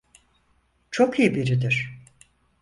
Çok 0.91 1.19
iyi 1.19 1.35
biridir. 1.35 1.99